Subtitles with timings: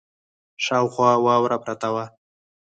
[0.65, 2.05] شاوخوا واوره پرته وه.